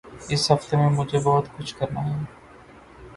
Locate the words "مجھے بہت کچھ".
0.89-1.75